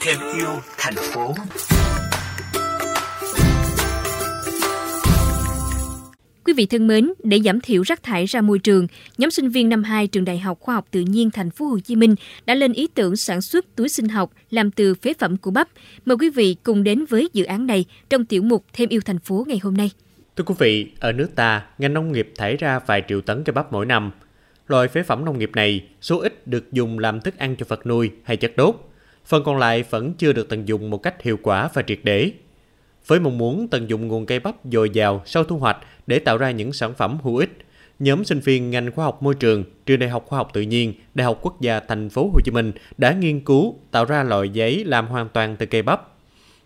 Thêm 0.00 0.18
yêu 0.36 0.48
thành 0.78 0.94
phố. 0.94 1.34
Quý 6.44 6.52
vị 6.52 6.66
thân 6.66 6.86
mến, 6.86 7.12
để 7.24 7.40
giảm 7.44 7.60
thiểu 7.60 7.82
rác 7.82 8.02
thải 8.02 8.26
ra 8.26 8.40
môi 8.40 8.58
trường, 8.58 8.86
nhóm 9.18 9.30
sinh 9.30 9.48
viên 9.48 9.68
năm 9.68 9.82
2 9.82 10.06
trường 10.06 10.24
Đại 10.24 10.38
học 10.38 10.58
Khoa 10.60 10.74
học 10.74 10.86
Tự 10.90 11.00
nhiên 11.00 11.30
Thành 11.30 11.50
phố 11.50 11.66
Hồ 11.66 11.78
Chí 11.78 11.96
Minh 11.96 12.14
đã 12.46 12.54
lên 12.54 12.72
ý 12.72 12.88
tưởng 12.94 13.16
sản 13.16 13.42
xuất 13.42 13.76
túi 13.76 13.88
sinh 13.88 14.08
học 14.08 14.30
làm 14.50 14.70
từ 14.70 14.94
phế 14.94 15.12
phẩm 15.18 15.36
của 15.36 15.50
bắp. 15.50 15.68
Mời 16.04 16.16
quý 16.16 16.30
vị 16.30 16.56
cùng 16.62 16.84
đến 16.84 17.04
với 17.08 17.28
dự 17.32 17.44
án 17.44 17.66
này 17.66 17.84
trong 18.10 18.24
tiểu 18.24 18.42
mục 18.42 18.64
Thêm 18.72 18.88
yêu 18.88 19.00
thành 19.04 19.18
phố 19.18 19.44
ngày 19.48 19.60
hôm 19.62 19.76
nay. 19.76 19.90
Thưa 20.36 20.44
quý 20.44 20.54
vị, 20.58 20.92
ở 21.00 21.12
nước 21.12 21.28
ta, 21.34 21.62
ngành 21.78 21.94
nông 21.94 22.12
nghiệp 22.12 22.32
thải 22.36 22.56
ra 22.56 22.80
vài 22.86 23.02
triệu 23.08 23.20
tấn 23.20 23.44
cây 23.44 23.52
bắp 23.52 23.72
mỗi 23.72 23.86
năm. 23.86 24.10
Loại 24.68 24.88
phế 24.88 25.02
phẩm 25.02 25.24
nông 25.24 25.38
nghiệp 25.38 25.50
này 25.54 25.84
số 26.00 26.20
ít 26.20 26.46
được 26.46 26.72
dùng 26.72 26.98
làm 26.98 27.20
thức 27.20 27.38
ăn 27.38 27.56
cho 27.56 27.66
vật 27.68 27.86
nuôi 27.86 28.10
hay 28.24 28.36
chất 28.36 28.56
đốt. 28.56 28.74
Phần 29.26 29.44
còn 29.44 29.58
lại 29.58 29.84
vẫn 29.90 30.14
chưa 30.18 30.32
được 30.32 30.48
tận 30.48 30.68
dụng 30.68 30.90
một 30.90 31.02
cách 31.02 31.22
hiệu 31.22 31.38
quả 31.42 31.68
và 31.74 31.82
triệt 31.82 31.98
để. 32.02 32.32
Với 33.06 33.20
mong 33.20 33.38
muốn 33.38 33.68
tận 33.68 33.90
dụng 33.90 34.08
nguồn 34.08 34.26
cây 34.26 34.40
bắp 34.40 34.54
dồi 34.72 34.90
dào 34.90 35.22
sau 35.26 35.44
thu 35.44 35.58
hoạch 35.58 35.76
để 36.06 36.18
tạo 36.18 36.38
ra 36.38 36.50
những 36.50 36.72
sản 36.72 36.94
phẩm 36.94 37.18
hữu 37.22 37.36
ích, 37.36 37.58
nhóm 37.98 38.24
sinh 38.24 38.40
viên 38.40 38.70
ngành 38.70 38.92
khoa 38.92 39.04
học 39.04 39.22
môi 39.22 39.34
trường, 39.34 39.64
trường 39.86 39.98
Đại 39.98 40.10
học 40.10 40.24
Khoa 40.26 40.36
học 40.36 40.50
Tự 40.52 40.60
nhiên, 40.60 40.94
Đại 41.14 41.24
học 41.24 41.38
Quốc 41.42 41.60
gia 41.60 41.80
Thành 41.80 42.10
phố 42.10 42.30
Hồ 42.32 42.40
Chí 42.44 42.50
Minh 42.50 42.72
đã 42.98 43.12
nghiên 43.12 43.40
cứu 43.40 43.76
tạo 43.90 44.04
ra 44.04 44.22
loại 44.22 44.48
giấy 44.48 44.84
làm 44.84 45.06
hoàn 45.06 45.28
toàn 45.28 45.56
từ 45.56 45.66
cây 45.66 45.82
bắp. 45.82 46.17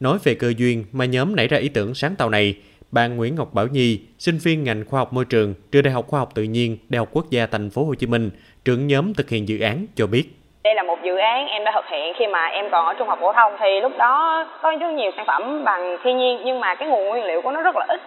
Nói 0.00 0.18
về 0.24 0.34
cơ 0.34 0.52
duyên 0.56 0.84
mà 0.92 1.04
nhóm 1.04 1.36
nảy 1.36 1.48
ra 1.48 1.58
ý 1.58 1.68
tưởng 1.68 1.94
sáng 1.94 2.14
tạo 2.18 2.30
này, 2.30 2.54
bạn 2.92 3.16
Nguyễn 3.16 3.34
Ngọc 3.34 3.48
Bảo 3.54 3.66
Nhi, 3.66 4.00
sinh 4.18 4.38
viên 4.44 4.64
ngành 4.64 4.84
khoa 4.84 5.00
học 5.00 5.12
môi 5.12 5.24
trường, 5.24 5.54
trường 5.72 5.82
Đại 5.82 5.92
học 5.92 6.04
Khoa 6.08 6.20
học 6.20 6.28
Tự 6.34 6.42
nhiên, 6.42 6.78
Đại 6.88 6.98
học 6.98 7.08
Quốc 7.12 7.24
gia 7.30 7.46
Thành 7.46 7.70
phố 7.70 7.84
Hồ 7.84 7.94
Chí 7.94 8.06
Minh, 8.06 8.30
trưởng 8.64 8.86
nhóm 8.86 9.14
thực 9.14 9.28
hiện 9.28 9.48
dự 9.48 9.60
án 9.60 9.86
cho 9.96 10.06
biết. 10.06 10.24
Đây 10.64 10.74
là 10.74 10.82
một 10.82 10.98
dự 11.04 11.16
án 11.16 11.46
em 11.46 11.64
đã 11.64 11.72
thực 11.74 11.84
hiện 11.90 12.12
khi 12.18 12.26
mà 12.26 12.46
em 12.46 12.64
còn 12.72 12.86
ở 12.86 12.94
trung 12.98 13.08
học 13.08 13.18
phổ 13.20 13.32
thông 13.32 13.52
thì 13.60 13.80
lúc 13.82 13.92
đó 13.98 14.46
có 14.62 14.76
rất 14.80 14.90
nhiều 14.90 15.10
sản 15.16 15.24
phẩm 15.26 15.64
bằng 15.64 15.96
thiên 16.04 16.18
nhiên 16.18 16.38
nhưng 16.44 16.60
mà 16.60 16.74
cái 16.74 16.88
nguồn 16.88 17.08
nguyên 17.08 17.24
liệu 17.24 17.42
của 17.42 17.50
nó 17.50 17.62
rất 17.62 17.76
là 17.76 17.86
ít. 17.88 18.00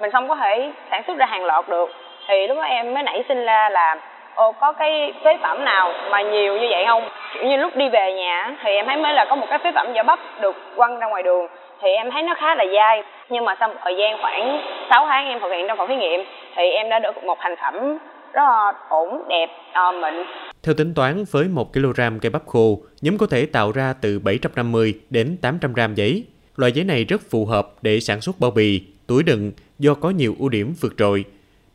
Mình 0.00 0.10
không 0.10 0.28
có 0.28 0.36
thể 0.36 0.72
sản 0.90 1.02
xuất 1.06 1.16
ra 1.16 1.26
hàng 1.26 1.44
loạt 1.44 1.68
được. 1.68 1.90
Thì 2.28 2.34
lúc 2.48 2.56
đó 2.56 2.62
em 2.62 2.94
mới 2.94 3.02
nảy 3.02 3.24
sinh 3.28 3.44
ra 3.44 3.68
là 3.68 3.96
Ồ, 4.34 4.52
có 4.52 4.72
cái 4.72 5.12
phế 5.24 5.36
phẩm 5.42 5.64
nào 5.64 5.92
mà 6.10 6.22
nhiều 6.22 6.56
như 6.56 6.66
vậy 6.70 6.84
không? 6.86 7.08
Kiểu 7.34 7.44
như 7.44 7.56
lúc 7.56 7.76
đi 7.76 7.88
về 7.88 8.12
nhà 8.12 8.56
thì 8.64 8.70
em 8.70 8.86
thấy 8.86 8.96
mới 8.96 9.12
là 9.12 9.26
có 9.30 9.36
một 9.36 9.46
cái 9.50 9.58
phế 9.64 9.72
phẩm 9.74 9.92
vỏ 9.94 10.02
bắp 10.02 10.18
được 10.40 10.56
quăng 10.76 10.98
ra 10.98 11.06
ngoài 11.06 11.22
đường 11.22 11.46
thì 11.82 11.88
em 11.88 12.10
thấy 12.10 12.22
nó 12.22 12.34
khá 12.38 12.54
là 12.54 12.64
dai 12.74 13.02
nhưng 13.30 13.44
mà 13.44 13.56
sau 13.60 13.68
một 13.68 13.74
thời 13.84 13.94
gian 13.98 14.18
khoảng 14.20 14.62
6 14.90 15.06
tháng 15.06 15.26
em 15.26 15.40
thực 15.40 15.50
hiện 15.50 15.64
trong 15.68 15.78
phòng 15.78 15.88
thí 15.88 15.96
nghiệm 15.96 16.20
thì 16.56 16.62
em 16.62 16.88
đã 16.90 16.98
được 16.98 17.24
một 17.24 17.38
thành 17.40 17.54
phẩm 17.62 17.98
rất 18.32 18.42
là 18.42 18.72
ổn, 18.88 19.22
đẹp, 19.28 19.46
uh, 19.70 19.94
mịn. 19.94 20.26
Theo 20.62 20.74
tính 20.78 20.94
toán 20.94 21.24
với 21.32 21.44
1 21.44 21.72
kg 21.72 22.18
cây 22.22 22.30
bắp 22.30 22.46
khô, 22.46 22.78
nhóm 23.02 23.18
có 23.18 23.26
thể 23.30 23.46
tạo 23.52 23.72
ra 23.72 23.94
từ 24.02 24.20
750 24.24 24.94
đến 25.10 25.36
800 25.42 25.72
gram 25.72 25.94
giấy. 25.94 26.24
Loại 26.56 26.72
giấy 26.72 26.84
này 26.84 27.04
rất 27.04 27.20
phù 27.30 27.46
hợp 27.46 27.66
để 27.82 28.00
sản 28.00 28.20
xuất 28.20 28.36
bao 28.40 28.50
bì, 28.50 28.80
túi 29.08 29.22
đựng 29.22 29.52
do 29.78 29.94
có 29.94 30.10
nhiều 30.10 30.34
ưu 30.38 30.48
điểm 30.48 30.74
vượt 30.80 30.92
trội. 30.98 31.24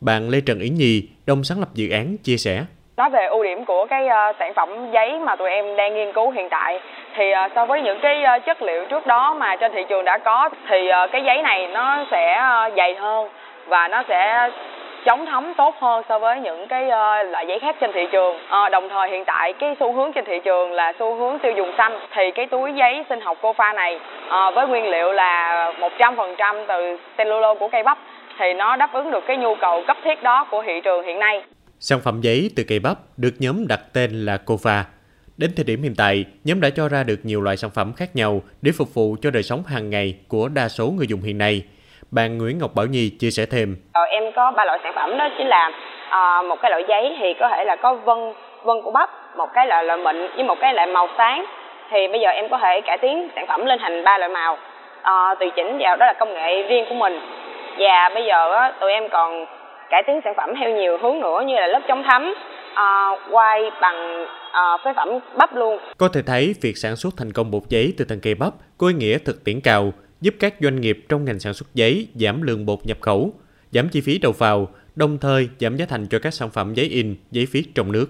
Bạn 0.00 0.28
Lê 0.28 0.38
Trần 0.46 0.58
Yến 0.60 0.74
Nhi, 0.74 1.02
đồng 1.26 1.44
sáng 1.44 1.60
lập 1.60 1.68
dự 1.74 1.90
án, 1.90 2.16
chia 2.24 2.36
sẻ. 2.36 2.60
Nói 2.96 3.10
về 3.10 3.26
ưu 3.26 3.44
điểm 3.44 3.64
của 3.64 3.86
cái 3.90 4.04
uh, 4.06 4.36
sản 4.38 4.52
phẩm 4.54 4.90
giấy 4.92 5.18
mà 5.18 5.36
tụi 5.36 5.50
em 5.50 5.76
đang 5.76 5.94
nghiên 5.94 6.12
cứu 6.12 6.30
hiện 6.30 6.48
tại 6.50 6.80
thì 7.16 7.24
uh, 7.46 7.52
so 7.54 7.66
với 7.66 7.82
những 7.82 7.98
cái 8.02 8.22
uh, 8.36 8.44
chất 8.46 8.62
liệu 8.62 8.84
trước 8.84 9.06
đó 9.06 9.34
mà 9.34 9.56
trên 9.56 9.72
thị 9.74 9.80
trường 9.88 10.04
đã 10.04 10.18
có 10.18 10.48
thì 10.68 10.88
uh, 10.88 11.10
cái 11.12 11.22
giấy 11.26 11.42
này 11.42 11.68
nó 11.68 12.04
sẽ 12.10 12.42
uh, 12.66 12.72
dày 12.76 12.94
hơn 12.94 13.28
và 13.68 13.88
nó 13.88 14.02
sẽ 14.08 14.50
chống 15.04 15.26
thấm 15.26 15.54
tốt 15.56 15.74
hơn 15.78 16.02
so 16.08 16.18
với 16.18 16.40
những 16.40 16.66
cái 16.68 16.84
uh, 16.84 17.30
loại 17.30 17.46
giấy 17.48 17.58
khác 17.58 17.76
trên 17.80 17.92
thị 17.92 18.06
trường. 18.12 18.36
À, 18.48 18.68
đồng 18.68 18.88
thời 18.88 19.10
hiện 19.10 19.24
tại 19.24 19.52
cái 19.52 19.76
xu 19.80 19.92
hướng 19.92 20.12
trên 20.12 20.24
thị 20.24 20.40
trường 20.44 20.72
là 20.72 20.92
xu 20.98 21.14
hướng 21.14 21.38
tiêu 21.38 21.52
dùng 21.56 21.72
xanh 21.78 21.98
thì 22.10 22.30
cái 22.34 22.46
túi 22.46 22.72
giấy 22.72 23.04
sinh 23.08 23.20
học 23.20 23.38
Cofa 23.40 23.74
này 23.74 23.98
à, 24.28 24.50
với 24.50 24.66
nguyên 24.66 24.90
liệu 24.90 25.12
là 25.12 25.72
100% 25.98 26.64
từ 26.68 26.96
cellulose 27.16 27.58
của 27.58 27.68
cây 27.68 27.82
bắp 27.82 27.98
thì 28.40 28.54
nó 28.54 28.76
đáp 28.76 28.92
ứng 28.92 29.10
được 29.10 29.24
cái 29.26 29.36
nhu 29.36 29.54
cầu 29.60 29.82
cấp 29.86 29.96
thiết 30.04 30.22
đó 30.22 30.46
của 30.50 30.62
thị 30.66 30.72
trường 30.84 31.04
hiện 31.04 31.18
nay. 31.18 31.42
Sản 31.78 31.98
phẩm 32.04 32.20
giấy 32.20 32.50
từ 32.56 32.62
cây 32.68 32.78
bắp 32.78 32.96
được 33.16 33.34
nhóm 33.38 33.66
đặt 33.68 33.80
tên 33.94 34.10
là 34.12 34.38
Cofa. 34.46 34.82
Đến 35.36 35.50
thời 35.56 35.64
điểm 35.64 35.82
hiện 35.82 35.94
tại, 35.98 36.24
nhóm 36.44 36.60
đã 36.60 36.68
cho 36.76 36.88
ra 36.88 37.02
được 37.06 37.20
nhiều 37.22 37.40
loại 37.40 37.56
sản 37.56 37.70
phẩm 37.74 37.92
khác 37.96 38.08
nhau 38.14 38.40
để 38.62 38.72
phục 38.78 38.88
vụ 38.94 39.16
cho 39.22 39.30
đời 39.30 39.42
sống 39.42 39.62
hàng 39.66 39.90
ngày 39.90 40.14
của 40.28 40.48
đa 40.54 40.68
số 40.68 40.84
người 40.96 41.06
dùng 41.08 41.20
hiện 41.20 41.38
nay. 41.38 41.62
Bạn 42.10 42.38
Nguyễn 42.38 42.58
Ngọc 42.58 42.70
Bảo 42.74 42.86
Nhi 42.86 43.10
chia 43.20 43.30
sẻ 43.30 43.46
thêm. 43.50 43.76
Ờ, 43.92 44.02
em 44.02 44.32
có 44.36 44.52
ba 44.56 44.64
loại 44.64 44.78
sản 44.82 44.92
phẩm 44.96 45.18
đó 45.18 45.28
chính 45.38 45.46
là 45.46 45.68
uh, 45.68 46.46
một 46.46 46.56
cái 46.62 46.70
loại 46.70 46.84
giấy 46.88 47.16
thì 47.20 47.34
có 47.40 47.48
thể 47.48 47.64
là 47.64 47.76
có 47.76 47.94
vân 47.94 48.18
vân 48.62 48.76
của 48.82 48.90
bắp, 48.90 49.10
một 49.36 49.48
cái 49.54 49.66
là 49.66 49.82
loại 49.82 49.98
mịn 49.98 50.16
với 50.34 50.44
một 50.44 50.56
cái 50.60 50.74
loại 50.74 50.86
màu 50.86 51.08
sáng. 51.18 51.44
Thì 51.90 52.08
bây 52.08 52.20
giờ 52.20 52.28
em 52.28 52.48
có 52.48 52.58
thể 52.58 52.80
cải 52.80 52.98
tiến 52.98 53.28
sản 53.34 53.46
phẩm 53.46 53.66
lên 53.66 53.78
thành 53.82 54.04
ba 54.04 54.18
loại 54.18 54.30
màu, 54.30 54.52
uh, 55.00 55.38
tùy 55.38 55.50
chỉnh 55.56 55.78
vào 55.80 55.96
đó 55.96 56.06
là 56.06 56.12
công 56.12 56.34
nghệ 56.34 56.62
riêng 56.62 56.84
của 56.88 56.94
mình. 56.94 57.20
Và 57.80 58.10
bây 58.14 58.22
giờ 58.28 58.52
á, 58.52 58.72
tụi 58.80 58.90
em 58.90 59.02
còn 59.12 59.44
cải 59.90 60.02
tiến 60.06 60.20
sản 60.24 60.32
phẩm 60.36 60.50
theo 60.60 60.70
nhiều 60.70 60.98
hướng 61.02 61.20
nữa 61.20 61.42
như 61.46 61.54
là 61.54 61.66
lớp 61.66 61.80
chống 61.88 62.02
thấm, 62.10 62.34
uh, 62.72 63.34
quay 63.34 63.70
bằng 63.80 64.22
uh, 64.24 64.80
phế 64.84 64.90
phẩm 64.96 65.08
bắp 65.38 65.56
luôn. 65.56 65.78
Có 65.98 66.08
thể 66.08 66.22
thấy 66.22 66.54
việc 66.62 66.76
sản 66.76 66.96
xuất 66.96 67.14
thành 67.16 67.32
công 67.32 67.50
bột 67.50 67.62
giấy 67.68 67.94
từ 67.98 68.04
thân 68.04 68.20
cây 68.22 68.34
bắp 68.34 68.52
có 68.78 68.88
ý 68.88 68.94
nghĩa 68.94 69.18
thực 69.18 69.44
tiễn 69.44 69.60
cao, 69.60 69.92
giúp 70.20 70.34
các 70.40 70.54
doanh 70.60 70.80
nghiệp 70.80 70.98
trong 71.08 71.24
ngành 71.24 71.38
sản 71.40 71.54
xuất 71.54 71.66
giấy 71.74 72.08
giảm 72.14 72.42
lượng 72.42 72.66
bột 72.66 72.78
nhập 72.84 72.98
khẩu, 73.00 73.32
giảm 73.70 73.88
chi 73.88 74.00
phí 74.00 74.18
đầu 74.18 74.32
vào, 74.38 74.68
đồng 74.96 75.18
thời 75.18 75.48
giảm 75.60 75.76
giá 75.76 75.86
thành 75.88 76.06
cho 76.06 76.18
các 76.22 76.34
sản 76.34 76.50
phẩm 76.50 76.74
giấy 76.74 76.86
in, 76.86 77.16
giấy 77.30 77.46
viết 77.52 77.64
trong 77.74 77.92
nước. 77.92 78.06